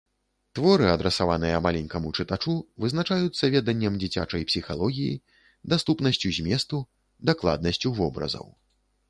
[0.59, 2.55] Творы, адрасаваныя маленькаму чытачу,
[2.85, 5.21] вызначаюцца веданнем дзіцячай псіхалогіі,
[5.75, 6.83] даступнасцю зместу,
[7.33, 8.53] дакладнасцю вобразаў.